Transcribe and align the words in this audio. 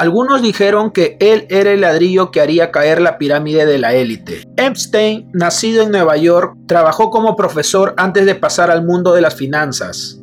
Algunos 0.00 0.42
dijeron 0.42 0.92
que 0.92 1.16
él 1.18 1.48
era 1.50 1.72
el 1.72 1.80
ladrillo 1.80 2.30
que 2.30 2.40
haría 2.40 2.70
caer 2.70 3.00
la 3.00 3.18
pirámide 3.18 3.66
de 3.66 3.78
la 3.78 3.94
élite. 3.94 4.44
Epstein, 4.56 5.28
nacido 5.32 5.82
en 5.82 5.90
Nueva 5.90 6.16
York, 6.16 6.56
trabajó 6.68 7.10
como 7.10 7.34
profesor 7.34 7.94
antes 7.96 8.24
de 8.24 8.36
pasar 8.36 8.70
al 8.70 8.86
mundo 8.86 9.12
de 9.12 9.22
las 9.22 9.34
finanzas. 9.34 10.20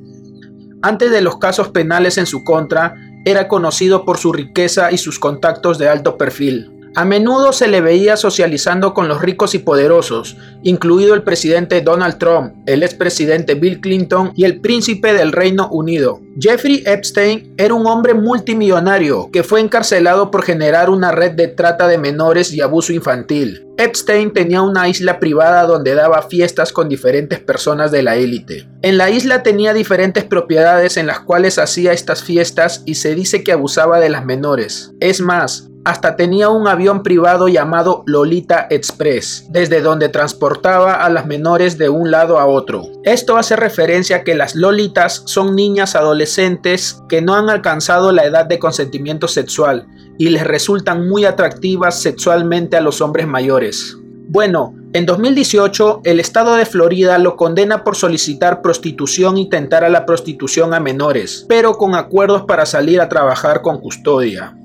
Antes 0.82 1.12
de 1.12 1.20
los 1.20 1.40
casos 1.40 1.68
penales 1.68 2.18
en 2.18 2.26
su 2.26 2.46
contra, 2.46 2.96
era 3.26 3.50
conocido 3.50 4.06
por 4.06 4.18
su 4.18 4.32
riqueza 4.32 4.94
y 4.94 4.98
sus 4.98 5.20
contactos 5.20 5.78
de 5.78 5.90
alto 5.90 6.18
perfil. 6.18 6.72
A 6.98 7.04
menudo 7.04 7.52
se 7.52 7.68
le 7.68 7.82
veía 7.82 8.16
socializando 8.16 8.94
con 8.94 9.10
los 9.10 9.22
ricos 9.22 9.54
y 9.54 9.60
poderosos, 9.60 10.38
incluido 10.64 11.14
el 11.14 11.24
presidente 11.24 11.82
Donald 11.82 12.18
Trump, 12.18 12.54
el 12.68 12.84
expresidente 12.84 13.56
Bill 13.56 13.82
Clinton 13.82 14.32
y 14.34 14.46
el 14.46 14.62
príncipe 14.62 15.14
del 15.14 15.34
Reino 15.34 15.68
Unido. 15.70 16.22
Jeffrey 16.40 16.84
Epstein 16.86 17.54
era 17.58 17.74
un 17.74 17.86
hombre 17.86 18.14
multimillonario 18.14 19.30
que 19.30 19.44
fue 19.44 19.60
encarcelado 19.60 20.32
por 20.32 20.44
generar 20.44 20.90
una 20.90 21.12
red 21.12 21.32
de 21.32 21.50
trata 21.50 21.90
de 21.90 21.98
menores 21.98 22.54
y 22.54 22.62
abuso 22.62 22.94
infantil. 22.94 23.68
Epstein 23.78 24.32
tenía 24.32 24.62
una 24.62 24.88
isla 24.88 25.20
privada 25.20 25.64
donde 25.64 25.96
daba 25.96 26.22
fiestas 26.22 26.72
con 26.72 26.88
diferentes 26.88 27.40
personas 27.42 27.92
de 27.92 28.04
la 28.04 28.16
élite. 28.16 28.70
En 28.82 28.98
la 28.98 29.10
isla 29.10 29.44
tenía 29.44 29.74
diferentes 29.74 30.24
propiedades 30.24 30.96
en 30.96 31.08
las 31.08 31.20
cuales 31.20 31.60
hacía 31.60 31.92
estas 31.92 32.24
fiestas 32.24 32.84
y 32.86 32.96
se 32.96 33.16
dice 33.16 33.44
que 33.44 33.52
abusaba 33.52 34.00
de 34.00 34.10
las 34.10 34.26
menores. 34.26 34.94
Es 35.02 35.20
más, 35.20 35.70
hasta 35.86 36.16
tenía 36.16 36.50
un 36.50 36.68
avión 36.68 37.04
privado 37.04 37.48
llamado 37.48 38.04
Lolita 38.08 38.66
Express, 38.72 39.46
desde 39.52 39.82
donde 39.82 40.10
transportaba 40.10 41.06
a 41.06 41.10
las 41.10 41.28
menores 41.28 41.78
de 41.78 41.90
un 41.90 42.10
lado 42.10 42.40
a 42.40 42.48
otro. 42.48 42.82
Esto 43.04 43.38
hace 43.38 43.56
referencia 43.56 44.18
a 44.18 44.24
que 44.24 44.34
las 44.34 44.56
Lolitas 44.56 45.22
son 45.26 45.56
niñas 45.56 45.96
adolescentes 45.96 47.02
que 47.08 47.22
no 47.22 47.36
han 47.36 47.50
alcanzado 47.50 48.12
la 48.12 48.26
edad 48.26 48.46
de 48.46 48.58
consentimiento 48.58 49.28
sexual 49.28 49.88
y 50.18 50.30
les 50.30 50.46
resultan 50.46 51.08
muy 51.08 51.24
atractivas 51.26 52.02
sexualmente 52.02 52.76
a 52.78 52.82
los 52.82 53.00
hombres 53.02 53.28
mayores. 53.28 53.96
Bueno, 54.28 54.74
en 54.94 55.06
2018 55.06 56.02
el 56.04 56.20
estado 56.20 56.56
de 56.56 56.66
Florida 56.66 57.20
lo 57.20 57.36
condena 57.36 57.84
por 57.84 57.96
solicitar 57.96 58.64
prostitución 58.64 59.38
y 59.38 59.50
tentar 59.50 59.84
a 59.84 59.90
la 59.90 60.08
prostitución 60.08 60.74
a 60.74 60.80
menores, 60.80 61.46
pero 61.48 61.74
con 61.78 61.94
acuerdos 61.94 62.44
para 62.46 62.66
salir 62.66 63.00
a 63.02 63.08
trabajar 63.08 63.62
con 63.62 63.80
custodia. 63.80 64.58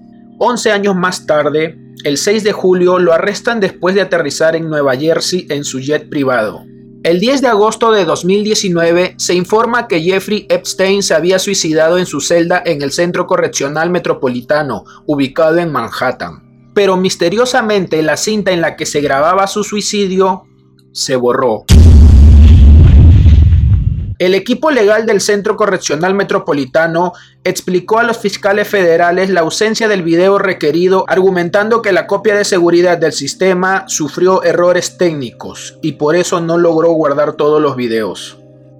11 0.43 0.73
años 0.73 0.97
más 0.97 1.27
tarde, 1.27 1.79
el 2.03 2.17
6 2.17 2.43
de 2.45 2.53
julio, 2.53 2.99
lo 2.99 3.13
arrestan 3.13 3.61
después 3.61 3.95
de 3.95 4.01
aterrizar 4.01 4.57
en 4.57 4.71
Nueva 4.71 4.97
Jersey 4.97 5.47
en 5.51 5.65
su 5.65 5.81
jet 5.81 6.09
privado. 6.09 6.65
El 7.03 7.21
10 7.21 7.43
de 7.43 7.49
agosto 7.49 7.93
de 7.93 8.07
2019 8.07 9.17
se 9.19 9.35
informa 9.35 9.87
que 9.87 10.01
Jeffrey 10.01 10.47
Epstein 10.49 11.03
se 11.03 11.13
había 11.13 11.39
suicidado 11.39 11.99
en 11.99 12.07
su 12.07 12.23
celda 12.23 12.63
en 12.65 12.81
el 12.81 12.91
Centro 12.91 13.27
Correccional 13.27 13.91
Metropolitano, 13.91 14.85
ubicado 15.05 15.59
en 15.59 15.73
Manhattan. 15.73 16.73
Pero 16.75 16.97
misteriosamente 16.97 18.03
la 18.03 18.17
cinta 18.17 18.51
en 18.51 18.63
la 18.63 18.77
que 18.77 18.87
se 18.87 19.03
grababa 19.03 19.47
su 19.47 19.63
suicidio 19.63 20.45
se 20.93 21.17
borró. 21.17 21.67
El 24.21 24.35
equipo 24.35 24.71
legal 24.71 25.07
del 25.07 25.23
Centro 25.23 25.57
Correccional 25.57 26.13
Metropolitano 26.13 27.15
explicó 27.43 28.01
a 28.01 28.03
los 28.03 28.19
fiscales 28.19 28.69
federales 28.69 29.31
la 29.31 29.41
ausencia 29.41 29.89
del 29.89 30.03
video 30.03 30.37
requerido, 30.37 31.07
argumentando 31.09 31.81
que 31.81 31.91
la 31.91 32.07
copia 32.07 32.37
de 32.37 32.45
seguridad 32.45 32.99
del 32.99 33.15
sistema 33.15 33.85
sufrió 33.89 34.43
errores 34.43 34.99
técnicos 34.99 35.79
y 35.81 35.93
por 35.93 36.17
eso 36.17 36.39
no 36.43 36.59
logró 36.59 36.91
guardar 36.93 37.33
todos 37.33 37.63
los 37.63 37.77
videos. 37.77 38.37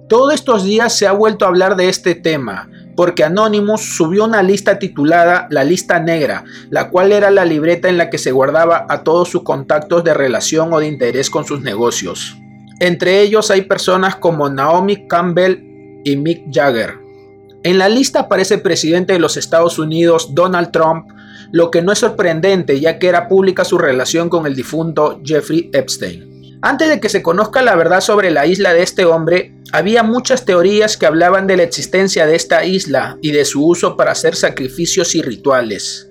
Todos 0.07 0.35
estos 0.35 0.63
días 0.63 0.95
se 0.95 1.07
ha 1.07 1.11
vuelto 1.11 1.45
a 1.45 1.47
hablar 1.47 1.75
de 1.75 1.89
este 1.89 2.13
tema, 2.13 2.69
porque 2.95 3.23
Anonymous 3.23 3.81
subió 3.81 4.25
una 4.25 4.43
lista 4.43 4.77
titulada 4.77 5.47
La 5.49 5.63
Lista 5.63 5.99
Negra, 5.99 6.43
la 6.69 6.91
cual 6.91 7.11
era 7.11 7.31
la 7.31 7.45
libreta 7.45 7.89
en 7.89 7.97
la 7.97 8.11
que 8.11 8.19
se 8.19 8.31
guardaba 8.31 8.85
a 8.87 9.03
todos 9.03 9.29
sus 9.29 9.41
contactos 9.41 10.03
de 10.03 10.13
relación 10.13 10.71
o 10.71 10.79
de 10.79 10.85
interés 10.85 11.31
con 11.31 11.45
sus 11.45 11.61
negocios. 11.61 12.37
Entre 12.81 13.21
ellos 13.21 13.51
hay 13.51 13.61
personas 13.61 14.15
como 14.15 14.49
Naomi 14.49 15.07
Campbell 15.07 16.01
y 16.03 16.15
Mick 16.15 16.45
Jagger. 16.51 16.95
En 17.61 17.77
la 17.77 17.87
lista 17.87 18.21
aparece 18.21 18.55
el 18.55 18.63
presidente 18.63 19.13
de 19.13 19.19
los 19.19 19.37
Estados 19.37 19.77
Unidos, 19.77 20.33
Donald 20.33 20.71
Trump, 20.71 21.05
lo 21.51 21.69
que 21.69 21.83
no 21.83 21.91
es 21.91 21.99
sorprendente 21.99 22.79
ya 22.79 22.97
que 22.97 23.07
era 23.07 23.27
pública 23.27 23.65
su 23.65 23.77
relación 23.77 24.29
con 24.29 24.47
el 24.47 24.55
difunto 24.55 25.21
Jeffrey 25.23 25.69
Epstein. 25.73 26.57
Antes 26.63 26.89
de 26.89 26.99
que 26.99 27.09
se 27.09 27.21
conozca 27.21 27.61
la 27.61 27.75
verdad 27.75 28.01
sobre 28.01 28.31
la 28.31 28.47
isla 28.47 28.73
de 28.73 28.81
este 28.81 29.05
hombre, 29.05 29.53
había 29.71 30.01
muchas 30.01 30.43
teorías 30.45 30.97
que 30.97 31.05
hablaban 31.05 31.45
de 31.45 31.57
la 31.57 31.63
existencia 31.63 32.25
de 32.25 32.35
esta 32.35 32.65
isla 32.65 33.19
y 33.21 33.31
de 33.31 33.45
su 33.45 33.63
uso 33.63 33.95
para 33.95 34.13
hacer 34.13 34.35
sacrificios 34.35 35.13
y 35.13 35.21
rituales. 35.21 36.09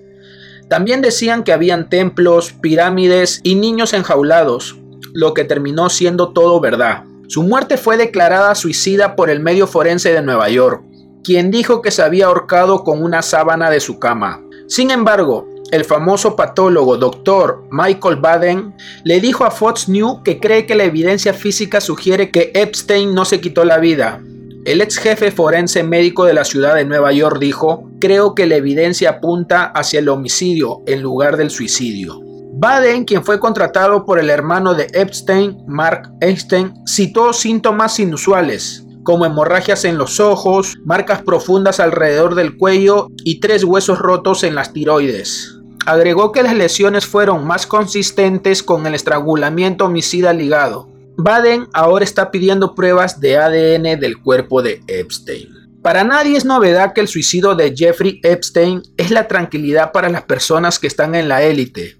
También 0.68 1.02
decían 1.02 1.42
que 1.42 1.52
habían 1.52 1.90
templos, 1.90 2.52
pirámides 2.52 3.40
y 3.42 3.56
niños 3.56 3.92
enjaulados, 3.92 4.76
lo 5.12 5.34
que 5.34 5.44
terminó 5.44 5.88
siendo 5.90 6.32
todo 6.32 6.60
verdad. 6.60 7.04
Su 7.28 7.42
muerte 7.42 7.76
fue 7.76 7.96
declarada 7.96 8.54
suicida 8.54 9.14
por 9.14 9.30
el 9.30 9.40
medio 9.40 9.66
forense 9.66 10.12
de 10.12 10.22
Nueva 10.22 10.48
York, 10.48 10.82
quien 11.22 11.50
dijo 11.50 11.82
que 11.82 11.90
se 11.90 12.02
había 12.02 12.26
ahorcado 12.26 12.82
con 12.82 13.02
una 13.02 13.22
sábana 13.22 13.70
de 13.70 13.80
su 13.80 13.98
cama. 13.98 14.42
Sin 14.66 14.90
embargo, 14.90 15.46
el 15.70 15.84
famoso 15.84 16.34
patólogo 16.34 16.96
Dr. 16.96 17.62
Michael 17.70 18.16
Baden 18.16 18.74
le 19.04 19.20
dijo 19.20 19.44
a 19.44 19.52
Fox 19.52 19.88
News 19.88 20.20
que 20.24 20.40
cree 20.40 20.66
que 20.66 20.74
la 20.74 20.84
evidencia 20.84 21.32
física 21.32 21.80
sugiere 21.80 22.30
que 22.32 22.50
Epstein 22.54 23.14
no 23.14 23.24
se 23.24 23.40
quitó 23.40 23.64
la 23.64 23.78
vida. 23.78 24.20
El 24.64 24.80
ex 24.80 24.98
jefe 24.98 25.30
forense 25.30 25.82
médico 25.82 26.24
de 26.24 26.34
la 26.34 26.44
ciudad 26.44 26.74
de 26.74 26.84
Nueva 26.84 27.12
York 27.12 27.38
dijo, 27.38 27.88
creo 28.00 28.34
que 28.34 28.46
la 28.46 28.56
evidencia 28.56 29.10
apunta 29.10 29.64
hacia 29.64 30.00
el 30.00 30.08
homicidio 30.08 30.82
en 30.86 31.00
lugar 31.00 31.36
del 31.36 31.50
suicidio. 31.50 32.20
Baden, 32.60 33.06
quien 33.06 33.24
fue 33.24 33.40
contratado 33.40 34.04
por 34.04 34.18
el 34.18 34.28
hermano 34.28 34.74
de 34.74 34.90
Epstein, 34.92 35.56
Mark 35.66 36.12
Epstein, 36.20 36.74
citó 36.86 37.32
síntomas 37.32 37.98
inusuales, 37.98 38.84
como 39.02 39.24
hemorragias 39.24 39.86
en 39.86 39.96
los 39.96 40.20
ojos, 40.20 40.76
marcas 40.84 41.22
profundas 41.22 41.80
alrededor 41.80 42.34
del 42.34 42.58
cuello 42.58 43.08
y 43.24 43.40
tres 43.40 43.64
huesos 43.64 43.98
rotos 43.98 44.44
en 44.44 44.54
las 44.54 44.74
tiroides. 44.74 45.56
Agregó 45.86 46.32
que 46.32 46.42
las 46.42 46.54
lesiones 46.54 47.06
fueron 47.06 47.46
más 47.46 47.66
consistentes 47.66 48.62
con 48.62 48.86
el 48.86 48.94
estrangulamiento 48.94 49.86
homicida 49.86 50.34
ligado. 50.34 50.90
Baden 51.16 51.66
ahora 51.72 52.04
está 52.04 52.30
pidiendo 52.30 52.74
pruebas 52.74 53.20
de 53.20 53.38
ADN 53.38 53.98
del 53.98 54.20
cuerpo 54.20 54.60
de 54.60 54.82
Epstein. 54.86 55.48
Para 55.82 56.04
nadie 56.04 56.36
es 56.36 56.44
novedad 56.44 56.92
que 56.92 57.00
el 57.00 57.08
suicidio 57.08 57.54
de 57.54 57.74
Jeffrey 57.74 58.20
Epstein 58.22 58.82
es 58.98 59.10
la 59.10 59.28
tranquilidad 59.28 59.92
para 59.92 60.10
las 60.10 60.24
personas 60.24 60.78
que 60.78 60.88
están 60.88 61.14
en 61.14 61.26
la 61.26 61.42
élite, 61.42 61.99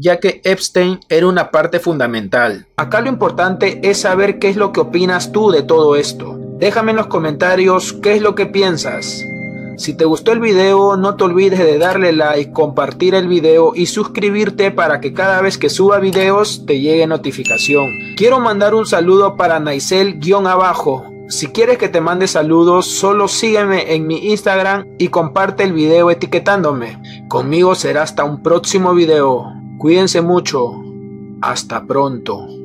ya 0.00 0.18
que 0.18 0.40
Epstein 0.44 1.00
era 1.08 1.26
una 1.26 1.50
parte 1.50 1.80
fundamental. 1.80 2.66
Acá 2.76 3.00
lo 3.00 3.08
importante 3.08 3.80
es 3.82 4.00
saber 4.00 4.38
qué 4.38 4.48
es 4.48 4.56
lo 4.56 4.72
que 4.72 4.80
opinas 4.80 5.32
tú 5.32 5.50
de 5.50 5.62
todo 5.62 5.96
esto. 5.96 6.38
Déjame 6.58 6.92
en 6.92 6.96
los 6.96 7.06
comentarios 7.06 7.92
qué 7.92 8.14
es 8.14 8.22
lo 8.22 8.34
que 8.34 8.46
piensas. 8.46 9.24
Si 9.76 9.94
te 9.94 10.04
gustó 10.04 10.32
el 10.32 10.40
video, 10.40 10.96
no 10.96 11.14
te 11.14 11.22
olvides 11.22 11.60
de 11.60 11.78
darle 11.78 12.12
like, 12.12 12.52
compartir 12.52 13.14
el 13.14 13.28
video 13.28 13.74
y 13.76 13.86
suscribirte 13.86 14.72
para 14.72 15.00
que 15.00 15.12
cada 15.12 15.40
vez 15.40 15.56
que 15.56 15.70
suba 15.70 16.00
videos 16.00 16.66
te 16.66 16.80
llegue 16.80 17.06
notificación. 17.06 17.86
Quiero 18.16 18.40
mandar 18.40 18.74
un 18.74 18.86
saludo 18.86 19.36
para 19.36 19.60
Naisel-abajo. 19.60 21.04
Si 21.28 21.48
quieres 21.48 21.78
que 21.78 21.88
te 21.88 22.00
mande 22.00 22.26
saludos, 22.26 22.86
solo 22.86 23.28
sígueme 23.28 23.94
en 23.94 24.08
mi 24.08 24.30
Instagram 24.30 24.86
y 24.98 25.08
comparte 25.08 25.62
el 25.62 25.74
video 25.74 26.10
etiquetándome. 26.10 27.00
Conmigo 27.28 27.76
será 27.76 28.02
hasta 28.02 28.24
un 28.24 28.42
próximo 28.42 28.94
video. 28.94 29.57
Cuídense 29.78 30.20
mucho. 30.20 30.82
Hasta 31.40 31.86
pronto. 31.86 32.57